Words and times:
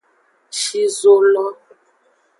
Shi 0.59 0.81
zo 0.97 1.15
lo. 1.31 1.45